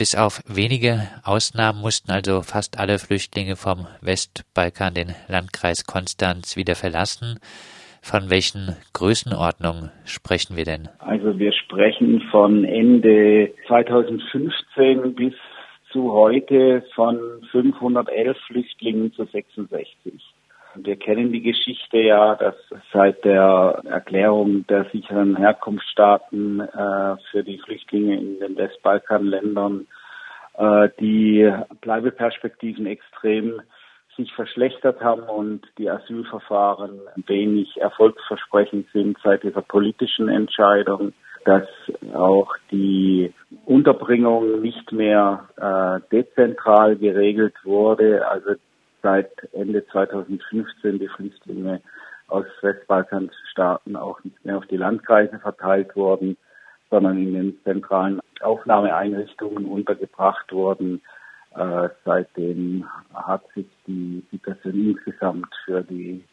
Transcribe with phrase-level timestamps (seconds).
[0.00, 6.74] Bis auf wenige Ausnahmen mussten also fast alle Flüchtlinge vom Westbalkan den Landkreis Konstanz wieder
[6.74, 7.38] verlassen.
[8.00, 10.88] Von welchen Größenordnungen sprechen wir denn?
[11.00, 15.34] Also wir sprechen von Ende 2015 bis
[15.92, 17.18] zu heute von
[17.50, 20.14] 511 Flüchtlingen zu 66.
[20.74, 22.54] Wir kennen die Geschichte ja, dass
[22.92, 29.86] seit der Erklärung der sicheren Herkunftsstaaten äh, für die Flüchtlinge in den Westbalkanländern
[30.58, 33.60] äh, die Bleibeperspektiven extrem
[34.16, 41.12] sich verschlechtert haben und die Asylverfahren wenig erfolgsversprechend sind seit dieser politischen Entscheidung,
[41.44, 41.66] dass
[42.12, 43.32] auch die
[43.64, 48.28] Unterbringung nicht mehr äh, dezentral geregelt wurde.
[48.28, 48.54] Also
[49.02, 51.80] seit Ende 2015 die Flüchtlinge
[52.28, 56.36] aus Westbalkanstaaten auch nicht mehr auf die Landkreise verteilt wurden,
[56.90, 61.02] sondern in den zentralen Aufnahmeeinrichtungen untergebracht wurden.
[61.56, 66.24] Äh, seitdem hat sich die Situation insgesamt für die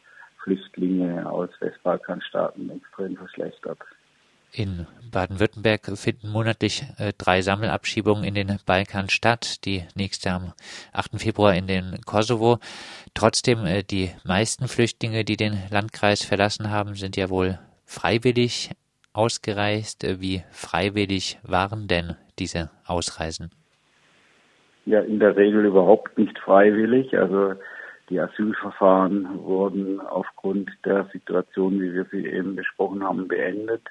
[0.43, 3.79] Flüchtlinge aus Westbalkanstaaten extrem verschlechtert.
[4.51, 10.53] In Baden-Württemberg finden monatlich äh, drei Sammelabschiebungen in den Balkan statt, die nächste am
[10.93, 11.19] 8.
[11.19, 12.59] Februar in den Kosovo.
[13.13, 18.71] Trotzdem, äh, die meisten Flüchtlinge, die den Landkreis verlassen haben, sind ja wohl freiwillig
[19.13, 20.03] ausgereist.
[20.03, 23.51] Äh, wie freiwillig waren denn diese Ausreisen?
[24.85, 27.17] Ja, in der Regel überhaupt nicht freiwillig.
[27.17, 27.55] Also
[28.09, 33.81] die Asylverfahren wurden aufgrund der Situation, wie wir sie eben besprochen haben, beendet.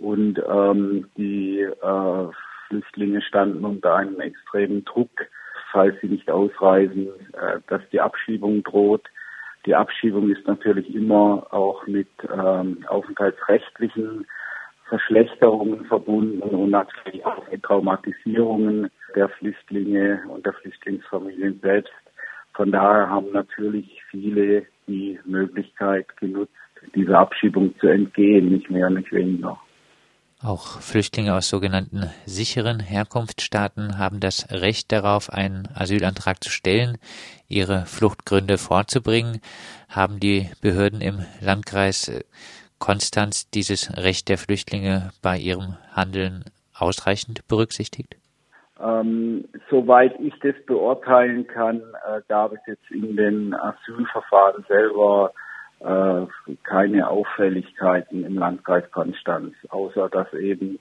[0.00, 2.28] Und ähm, die äh,
[2.68, 5.10] Flüchtlinge standen unter einem extremen Druck,
[5.72, 9.08] falls sie nicht ausreisen, äh, dass die Abschiebung droht.
[9.66, 14.26] Die Abschiebung ist natürlich immer auch mit ähm, aufenthaltsrechtlichen
[14.88, 21.92] Verschlechterungen verbunden und natürlich auch mit Traumatisierungen der Flüchtlinge und der Flüchtlingsfamilien selbst.
[22.54, 26.52] Von daher haben natürlich viele die Möglichkeit genutzt,
[26.94, 29.60] dieser Abschiebung zu entgehen, nicht mehr, nicht weniger.
[30.40, 36.96] Auch Flüchtlinge aus sogenannten sicheren Herkunftsstaaten haben das Recht darauf, einen Asylantrag zu stellen,
[37.48, 39.40] ihre Fluchtgründe vorzubringen.
[39.88, 42.24] Haben die Behörden im Landkreis
[42.78, 48.16] Konstanz dieses Recht der Flüchtlinge bei ihrem Handeln ausreichend berücksichtigt?
[48.80, 55.32] Ähm, soweit ich das beurteilen kann, äh, gab es jetzt in den Asylverfahren selber
[55.80, 56.26] äh,
[56.64, 60.78] keine Auffälligkeiten im Landkreis Konstanz, außer dass eben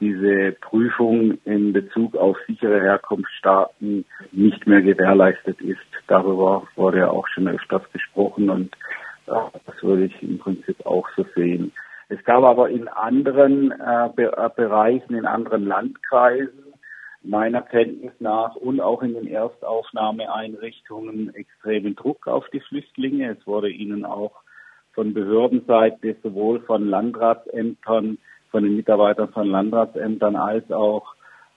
[0.00, 5.80] diese Prüfung in Bezug auf sichere Herkunftsstaaten nicht mehr gewährleistet ist.
[6.06, 8.74] Darüber wurde ja auch schon öfters gesprochen und
[9.26, 11.72] äh, das würde ich im Prinzip auch so sehen.
[12.08, 16.67] Es gab aber in anderen äh, Be äh, Bereichen, in anderen Landkreisen
[17.28, 23.36] meiner Kenntnis nach und auch in den Erstaufnahmeeinrichtungen extremen Druck auf die Flüchtlinge.
[23.38, 24.32] Es wurde ihnen auch
[24.94, 28.16] von Behördenseite, sowohl von Landratsämtern,
[28.50, 31.14] von den Mitarbeitern von Landratsämtern als auch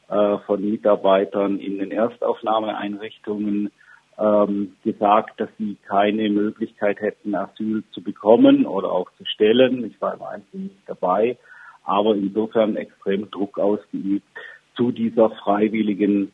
[0.09, 3.71] äh, von Mitarbeitern in den Erstaufnahmeeinrichtungen
[4.19, 9.85] ähm, gesagt, dass sie keine Möglichkeit hätten, Asyl zu bekommen oder auch zu stellen.
[9.85, 11.37] Ich war im Einzelnen nicht dabei,
[11.85, 14.27] aber insofern extrem Druck ausgeübt
[14.75, 16.31] zu dieser freiwilligen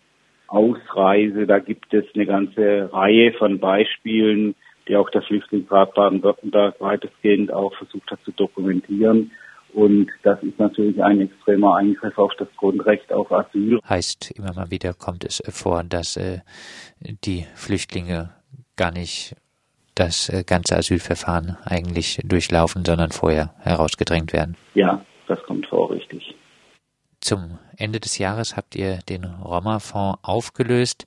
[0.48, 1.46] Ausreise.
[1.46, 4.56] Da gibt es eine ganze Reihe von Beispielen,
[4.88, 9.32] die auch der Flüchtlingsrat Baden-Württemberg weitestgehend auch versucht hat zu dokumentieren.
[9.74, 13.80] Und das ist natürlich ein extremer Eingriff auf das Grundrecht auf Asyl.
[13.88, 16.40] Heißt, immer mal wieder kommt es vor, dass äh,
[17.26, 18.30] die Flüchtlinge
[18.78, 19.36] gar nicht
[19.94, 24.56] das äh, ganze Asylverfahren eigentlich durchlaufen, sondern vorher herausgedrängt werden.
[24.74, 26.36] Ja, das kommt vor, richtig.
[27.20, 31.06] Zum Ende des Jahres habt ihr den Roma-Fonds aufgelöst.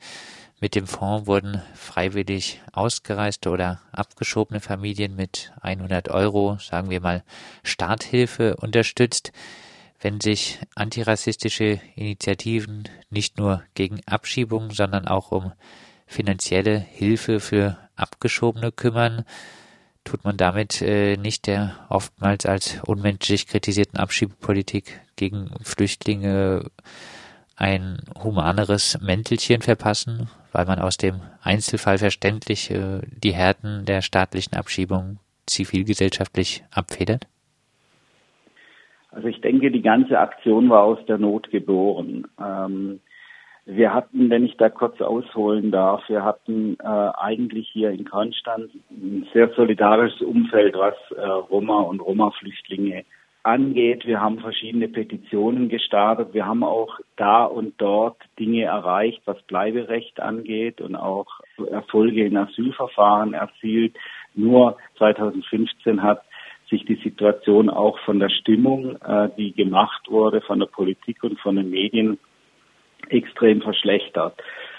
[0.60, 7.24] Mit dem Fonds wurden freiwillig ausgereiste oder abgeschobene Familien mit 100 Euro, sagen wir mal,
[7.62, 9.32] Starthilfe unterstützt.
[10.00, 15.52] Wenn sich antirassistische Initiativen nicht nur gegen Abschiebung, sondern auch um
[16.06, 19.24] finanzielle Hilfe für Abgeschobene kümmern,
[20.04, 26.64] tut man damit äh, nicht der oftmals als unmenschlich kritisierten Abschiebepolitik gegen Flüchtlinge
[27.56, 34.54] ein humaneres Mäntelchen verpassen, weil man aus dem Einzelfall verständlich äh, die Härten der staatlichen
[34.56, 37.26] Abschiebung zivilgesellschaftlich abfedert?
[39.10, 42.26] Also ich denke, die ganze Aktion war aus der Not geboren.
[42.40, 43.00] Ähm,
[43.76, 48.70] wir hatten, wenn ich da kurz ausholen darf, wir hatten äh, eigentlich hier in Konstanz
[48.90, 53.04] ein sehr solidarisches Umfeld, was äh, Roma und Roma-Flüchtlinge
[53.42, 54.06] angeht.
[54.06, 56.34] Wir haben verschiedene Petitionen gestartet.
[56.34, 61.26] Wir haben auch da und dort Dinge erreicht, was Bleiberecht angeht und auch
[61.70, 63.96] Erfolge in Asylverfahren erzielt.
[64.34, 66.22] Nur 2015 hat
[66.68, 71.38] sich die Situation auch von der Stimmung, äh, die gemacht wurde, von der Politik und
[71.40, 72.18] von den Medien
[73.10, 74.34] extrem verschlechtert.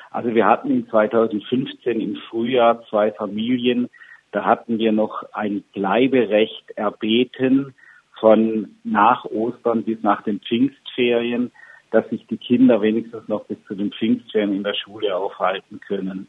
[0.09, 3.89] Also wir hatten in 2015 im Frühjahr zwei Familien,
[4.31, 7.73] da hatten wir noch ein Bleiberecht erbeten
[8.19, 11.51] von nach Ostern bis nach den Pfingstferien,
[11.91, 16.27] dass sich die Kinder wenigstens noch bis zu den Pfingstferien in der Schule aufhalten können.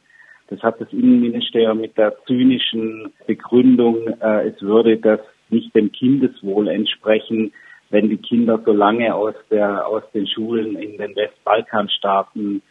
[0.49, 5.21] Das hat das Innenministerium mit der zynischen Begründung, äh, es würde das
[5.51, 7.53] nicht dem Kindeswohl entsprechen,
[7.93, 12.63] wenn die Kinder so lange aus der aus den Schulen in den Westbalkanstaaten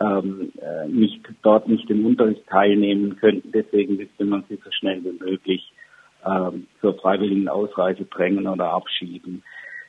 [0.00, 3.52] ähm, äh, nicht dort nicht im Unterricht teilnehmen könnten.
[3.52, 5.72] Deswegen müsste man sie so schnell wie möglich
[6.26, 9.42] ähm, zur freiwilligen Ausreise drängen oder abschieben.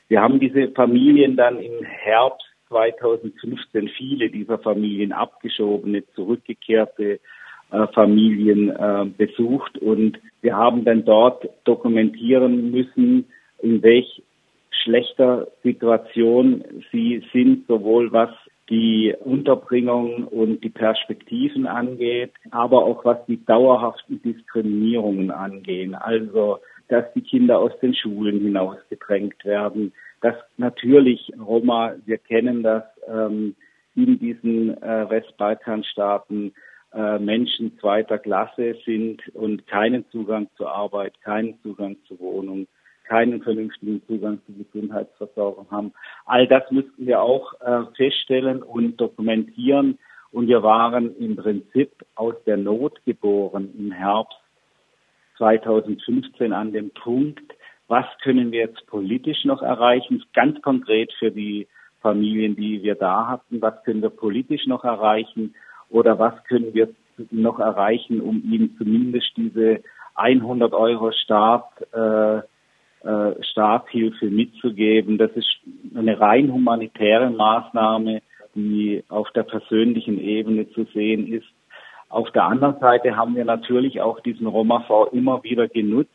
[0.10, 7.20] Wir haben diese Familien dann im Herbst 2015 viele dieser Familien abgeschobene, zurückgekehrte
[7.72, 13.28] äh, Familien äh, besucht und wir haben dann dort dokumentieren müssen,
[13.62, 14.22] in welch
[14.84, 16.64] schlechter Situation.
[16.92, 18.30] Sie sind, sowohl was
[18.70, 25.94] die Unterbringung und die Perspektiven angeht, aber auch was die dauerhaften Diskriminierungen angehen.
[25.94, 32.84] Also, dass die Kinder aus den Schulen hinausgedrängt werden, dass natürlich Roma, wir kennen das,
[33.08, 33.56] ähm,
[33.96, 36.54] in diesen äh, Westbalkanstaaten
[36.94, 42.68] äh, Menschen zweiter Klasse sind und keinen Zugang zur Arbeit, keinen Zugang zur Wohnung,
[43.12, 45.92] keinen vernünftigen Zugang zur Gesundheitsversorgung haben.
[46.26, 50.00] All das müssten wir auch äh, feststellen und dokumentieren.
[50.32, 54.38] Und wir waren im Prinzip aus der Not geboren im Herbst
[55.40, 57.44] 2015 an dem Punkt,
[57.90, 61.68] was können wir jetzt politisch noch erreichen, ganz konkret für die
[62.00, 65.54] Familien, die wir da hatten, was können wir politisch noch erreichen
[65.90, 66.88] oder was können wir
[67.30, 69.82] noch erreichen, um ihnen zumindest diese
[70.16, 72.42] 100 Euro Start, äh,
[73.04, 75.18] äh, Starthilfe mitzugeben.
[75.18, 75.48] Das ist
[75.96, 78.22] eine rein humanitäre Maßnahme,
[78.56, 81.48] die auf der persönlichen Ebene zu sehen ist.
[82.10, 86.12] Auf der anderen Seite haben wir natürlich auch diesen Roma-Fonds immer wieder genutzt,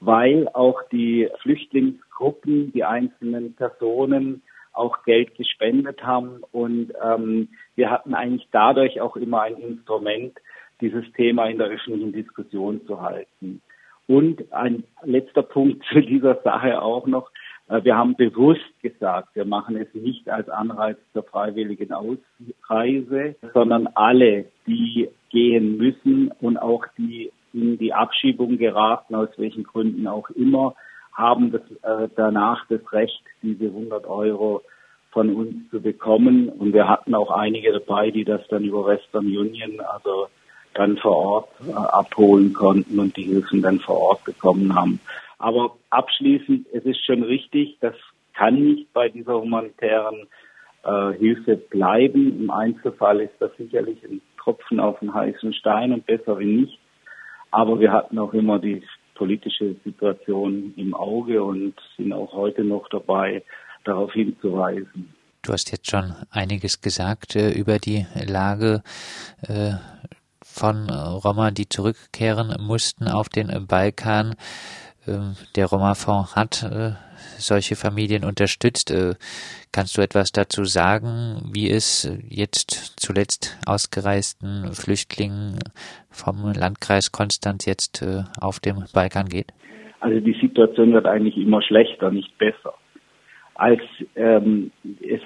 [0.00, 4.42] weil auch die Flüchtlingsgruppen, die einzelnen Personen
[4.72, 6.42] auch Geld gespendet haben.
[6.52, 10.36] Und ähm, wir hatten eigentlich dadurch auch immer ein Instrument,
[10.80, 13.62] dieses Thema in der öffentlichen Diskussion zu halten.
[14.10, 17.30] Und ein letzter Punkt zu dieser Sache auch noch.
[17.68, 23.86] Äh, wir haben bewusst gesagt, wir machen es nicht als Anreiz zur freiwilligen Ausreise, sondern
[23.94, 30.28] alle, die gehen müssen und auch die in die Abschiebung geraten, aus welchen Gründen auch
[30.30, 30.74] immer,
[31.12, 34.62] haben das, äh, danach das Recht, diese 100 Euro
[35.12, 36.48] von uns zu bekommen.
[36.48, 40.26] Und wir hatten auch einige dabei, die das dann über Western Union, also
[40.80, 44.98] dann vor Ort äh, abholen konnten und die Hilfen dann vor Ort bekommen haben.
[45.38, 47.94] Aber abschließend, es ist schon richtig, das
[48.32, 50.26] kann nicht bei dieser humanitären
[50.84, 52.40] äh, Hilfe bleiben.
[52.40, 56.78] Im Einzelfall ist das sicherlich ein Tropfen auf den heißen Stein und besser wie nicht.
[57.50, 58.82] Aber wir hatten auch immer die
[59.14, 63.42] politische Situation im Auge und sind auch heute noch dabei,
[63.84, 65.14] darauf hinzuweisen.
[65.42, 68.82] Du hast jetzt schon einiges gesagt äh, über die Lage
[69.46, 69.72] äh,
[70.52, 74.34] von Roma, die zurückkehren mussten auf den Balkan.
[75.06, 76.92] Ähm, der Roma-Fonds hat äh,
[77.38, 78.90] solche Familien unterstützt.
[78.90, 79.14] Äh,
[79.72, 85.58] kannst du etwas dazu sagen, wie es jetzt zuletzt ausgereisten Flüchtlingen
[86.10, 89.52] vom Landkreis Konstanz jetzt äh, auf dem Balkan geht?
[90.00, 92.74] Also die Situation wird eigentlich immer schlechter, nicht besser.
[93.54, 93.82] Als
[94.16, 94.70] ähm,
[95.02, 95.20] es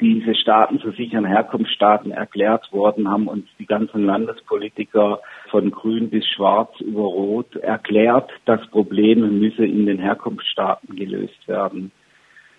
[0.00, 6.26] diese Staaten zu sicheren Herkunftsstaaten erklärt worden, haben uns die ganzen Landespolitiker von grün bis
[6.26, 11.92] schwarz über rot erklärt, das Problem müsse in den Herkunftsstaaten gelöst werden.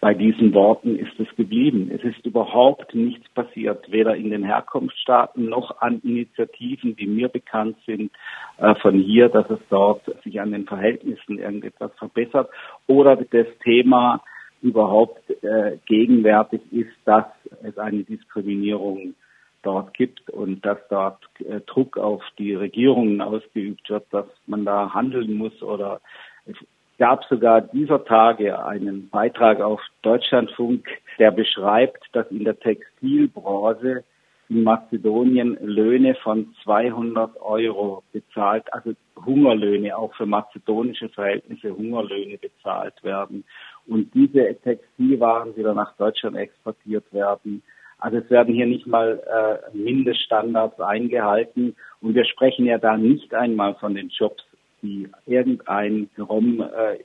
[0.05, 1.89] Bei diesen Worten ist es geblieben.
[1.91, 7.77] Es ist überhaupt nichts passiert, weder in den Herkunftsstaaten noch an Initiativen, die mir bekannt
[7.87, 8.11] sind,
[8.57, 12.51] äh, von hier, dass es dort sich an den Verhältnissen irgendetwas verbessert
[12.85, 14.21] oder das Thema
[14.61, 17.25] überhaupt äh, gegenwärtig ist, dass
[17.63, 19.15] es eine Diskriminierung
[19.63, 24.93] dort gibt und dass dort äh, Druck auf die Regierungen ausgeübt wird, dass man da
[24.93, 26.01] handeln muss oder
[26.45, 26.55] es
[26.97, 30.87] gab sogar dieser Tage einen Beitrag auf Deutschlandfunk,
[31.19, 34.03] der beschreibt, dass in der Textilbranche
[34.49, 38.93] in Mazedonien Löhne von 200 Euro bezahlt, also
[39.25, 43.43] Hungerlöhne, auch für mazedonische Verhältnisse Hungerlöhne bezahlt werden.
[43.87, 47.61] und diese Textilwaren wieder nach Deutschland exportiert werden.
[47.99, 53.33] Also es werden hier nicht mal äh, Mindeststandards eingehalten und wir sprechen ja da nicht
[53.33, 54.43] einmal von den Jobs,
[54.81, 56.97] die irgendein Rom äh,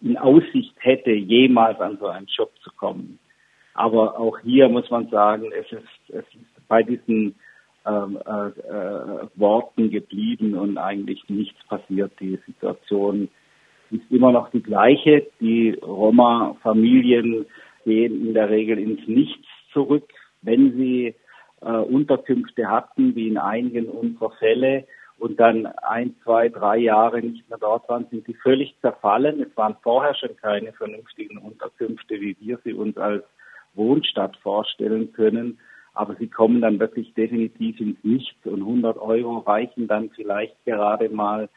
[0.00, 3.18] in Aussicht hätte, jemals an so einen Job zu kommen.
[3.74, 7.34] Aber auch hier muss man sagen, es ist, es ist bei diesen
[7.86, 12.12] ähm, äh, äh, Worten geblieben und eigentlich nichts passiert.
[12.20, 13.28] Die Situation
[13.90, 15.26] ist immer noch die gleiche.
[15.40, 17.46] Die Roma-Familien
[17.84, 20.08] gehen in der Regel ins Nichts zurück,
[20.42, 21.14] wenn sie
[21.60, 24.84] äh, Unterkünfte hatten, wie in einigen unserer Fälle,
[25.22, 29.40] und dann ein, zwei, drei Jahre nicht mehr dort waren, sind sie völlig zerfallen.
[29.40, 33.22] Es waren vorher schon keine vernünftigen Unterkünfte, wie wir sie uns als
[33.74, 35.58] Wohnstadt vorstellen können.
[35.94, 41.08] Aber sie kommen dann wirklich definitiv ins Nichts und 100 Euro reichen dann vielleicht gerade
[41.10, 41.48] mal,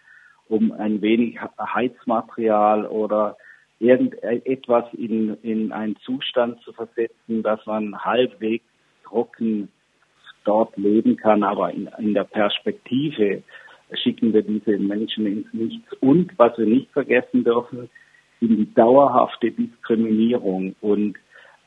[0.48, 3.38] um ein wenig Heizmaterial oder
[3.80, 8.66] irgendetwas in, in einen Zustand zu versetzen, dass man halbwegs
[9.04, 9.70] trocken
[10.44, 13.42] dort leben kann, aber in, in der Perspektive
[14.04, 15.94] schicken wir diese Menschen ins Nichts.
[16.00, 17.90] Und was wir nicht vergessen dürfen,
[18.42, 21.16] in die dauerhafte Diskriminierung und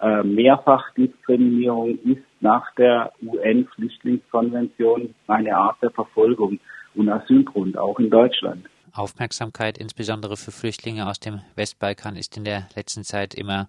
[0.00, 6.60] äh, Mehrfachdiskriminierung ist nach der UN-Flüchtlingskonvention eine Art der Verfolgung
[6.94, 8.66] und Asylgrund, auch in Deutschland.
[8.92, 13.68] Aufmerksamkeit, insbesondere für Flüchtlinge aus dem Westbalkan, ist in der letzten Zeit immer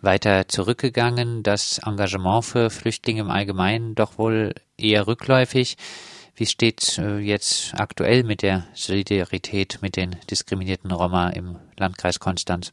[0.00, 1.42] weiter zurückgegangen.
[1.42, 5.76] Das Engagement für Flüchtlinge im Allgemeinen doch wohl eher rückläufig.
[6.34, 12.72] Wie steht äh, jetzt aktuell mit der Solidarität mit den diskriminierten Roma im Landkreis Konstanz?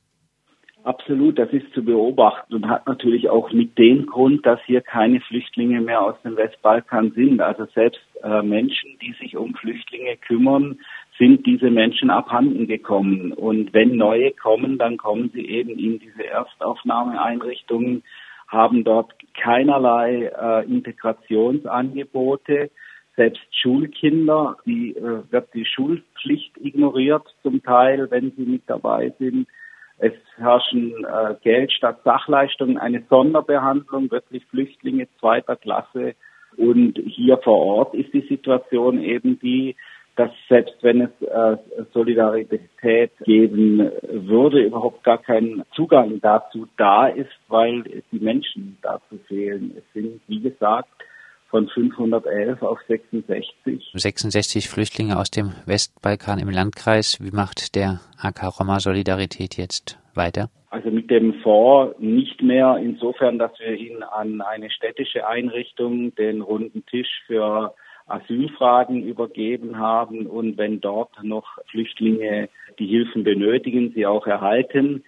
[0.87, 5.19] Absolut, das ist zu beobachten und hat natürlich auch mit dem Grund, dass hier keine
[5.19, 7.41] Flüchtlinge mehr aus dem Westbalkan sind.
[7.41, 10.79] Also selbst äh, Menschen, die sich um Flüchtlinge kümmern,
[11.17, 13.33] sind diese Menschen abhanden gekommen.
[13.33, 18.03] Und wenn neue kommen, dann kommen sie eben in diese Erstaufnahmeeinrichtungen,
[18.47, 22.71] haben dort keinerlei äh, Integrationsangebote.
[23.17, 29.47] Selbst Schulkinder, die äh, wird die Schulpflicht ignoriert zum Teil, wenn sie mit dabei sind.
[29.99, 36.15] Es herrschen äh, Geld statt Sachleistungen, eine Sonderbehandlung, wirklich Flüchtlinge zweiter Klasse.
[36.55, 39.75] Und hier vor Ort ist die Situation eben die,
[40.15, 41.57] dass selbst wenn es äh,
[41.93, 49.75] Solidarität geben würde, überhaupt gar kein Zugang dazu da ist, weil die Menschen dazu fehlen.
[49.77, 50.89] Es sind, wie gesagt,
[51.49, 53.91] von 511 auf 66.
[53.93, 57.19] 66 Flüchtlinge aus dem Westbalkan im Landkreis.
[57.21, 60.49] Wie macht der AK Roma Solidarität jetzt weiter?
[60.69, 66.41] Also mit dem Fonds nicht mehr insofern, dass wir ihn an eine städtische Einrichtung, den
[66.41, 67.73] runden Tisch für
[68.07, 72.49] Asylfragen übergeben haben und wenn dort noch Flüchtlinge
[72.79, 75.03] die Hilfen benötigen, sie auch erhalten.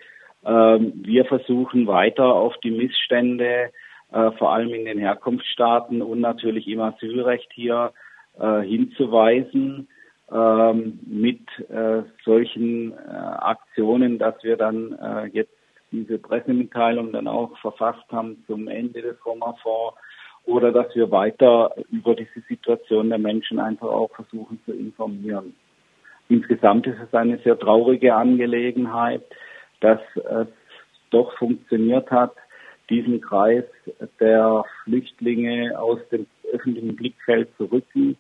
[0.46, 3.72] Ähm, wir versuchen weiter auf die Missstände,
[4.12, 7.94] äh, vor allem in den Herkunftsstaaten und natürlich im Asylrecht hier
[8.39, 9.88] äh, hinzuweisen
[10.32, 15.54] ähm, mit äh, solchen Aktionen, dass wir dann jetzt
[15.92, 19.98] diese Pressemitteilung dann auch verfasst haben zum Ende des Roma-Fonds
[20.46, 25.56] oder dass wir weiter über diese Situation der Menschen einfach auch versuchen zu informieren.
[26.30, 29.24] Insgesamt ist es eine sehr traurige Angelegenheit,
[29.80, 30.48] dass es
[31.10, 32.36] doch funktioniert hat,
[32.89, 33.65] diesen Kreis
[34.19, 38.17] der Flüchtlinge aus dem öffentlichen Blickfeld zu rücken.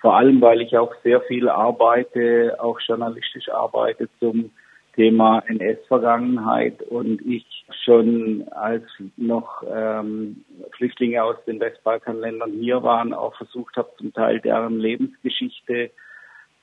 [0.00, 4.50] Vor allem, weil ich auch sehr viel arbeite, auch journalistisch arbeite zum
[4.94, 8.82] Thema NS-Vergangenheit und ich schon als
[9.16, 10.44] noch ähm,
[10.76, 15.90] Flüchtlinge aus den Westbalkanländern hier waren, auch versucht habe, zum Teil deren Lebensgeschichte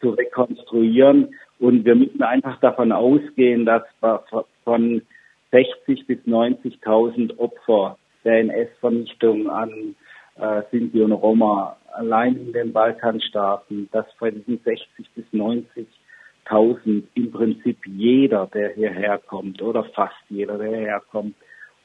[0.01, 1.33] zu rekonstruieren.
[1.59, 3.83] Und wir müssen einfach davon ausgehen, dass
[4.65, 5.01] von
[5.55, 9.95] 60 bis 90.000 Opfer der NS-Vernichtung an
[10.37, 15.87] äh, Sinti und Roma allein in den Balkanstaaten, dass von diesen 60 bis 90
[16.43, 21.35] 1000 im Prinzip jeder, der hierher kommt oder fast jeder, der hierher kommt,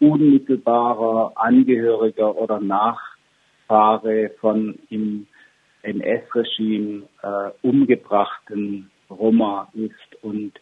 [0.01, 5.29] unmittelbarer Angehöriger oder Nachfahre von im
[5.83, 10.23] NS-Regime äh, umgebrachten Roma ist.
[10.23, 10.55] Und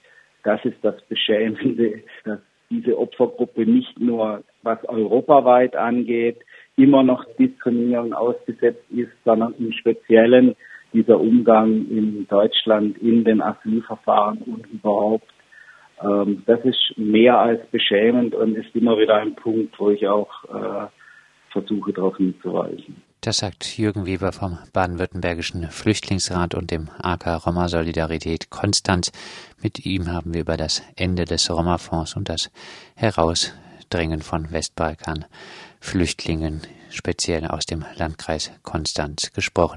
[0.45, 6.39] das ist das Beschämende, dass diese Opfergruppe nicht nur, was europaweit angeht,
[6.77, 10.55] immer noch Diskriminierung ausgesetzt ist, sondern im Speziellen
[10.93, 15.29] dieser Umgang in Deutschland in den Asylverfahren und überhaupt.
[16.03, 20.45] Ähm, das ist mehr als beschämend und ist immer wieder ein Punkt, wo ich auch
[20.45, 20.87] äh,
[21.51, 23.03] versuche, darauf hinzuweisen.
[23.29, 29.13] Das sagt Jürgen Weber vom Baden-Württembergischen Flüchtlingsrat und dem AK Roma Solidarität Konstanz.
[29.61, 32.49] Mit ihm haben wir über das Ende des Roma-Fonds und das
[32.95, 35.27] Herausdrängen von Westbalkan
[35.79, 39.77] Flüchtlingen speziell aus dem Landkreis Konstanz gesprochen.